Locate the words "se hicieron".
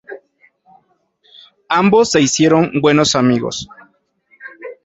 2.09-2.71